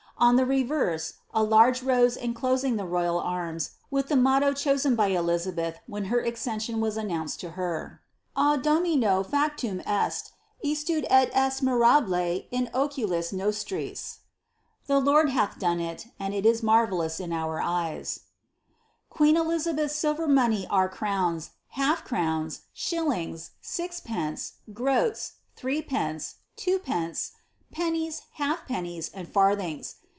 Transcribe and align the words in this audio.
On 0.21 0.37
thi 0.37 0.43
reverse, 0.43 1.13
a 1.33 1.41
large 1.43 1.81
rose 1.81 2.15
enclosing 2.15 2.75
the 2.75 2.85
royd 2.85 3.23
arms, 3.23 3.71
with 3.89 4.07
the 4.07 4.15
motto 4.15 4.53
chosen 4.53 4.95
hf 4.95 5.09
Elizabeth 5.15 5.79
when 5.87 6.05
her 6.13 6.19
accession 6.21 6.79
was 6.79 6.95
annonnced 6.95 7.37
to 7.39 7.49
her^— 7.53 7.97
^A 8.37 8.61
Difo. 8.61 9.25
FaoiU 9.25 9.81
Est. 9.87 10.31
Istud. 10.63 11.07
et 11.09 11.33
Mirab. 11.63 12.07
Ocoin» 12.11 12.47
Nbis,'* 12.51 12.73
—^ 12.73 14.17
The 14.85 14.99
Lord 14.99 15.31
hath 15.31 15.57
done 15.57 15.79
Hi 15.79 15.97
mai 16.19 16.35
it 16.35 16.45
is 16.45 16.61
marvellous 16.61 17.19
in 17.19 17.33
our 17.33 17.59
eyes." 17.59 18.19
Qpeen 19.11 19.35
Elisabeth's 19.35 19.95
silver 19.95 20.27
money 20.27 20.67
are 20.69 20.87
crowns, 20.87 21.49
hatf^crowns, 21.75 22.59
ahiOingii 22.77 23.49
six 23.59 23.99
pences, 24.01 24.51
groaia, 24.71 25.31
three 25.55 25.81
penees, 25.81 26.35
two 26.55 26.77
pences^ 26.77 27.31
pennies, 27.71 28.21
halfpennies, 28.37 29.09
UM 29.17 29.25
farthings. 29.25 29.95